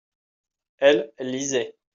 elle, 0.79 1.11
elle 1.17 1.29
lisait. 1.31 1.75